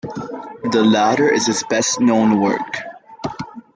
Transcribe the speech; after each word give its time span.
The 0.71 0.81
latter 0.83 1.31
is 1.31 1.45
his 1.45 1.63
best-known 1.69 2.41
work. 2.41 2.77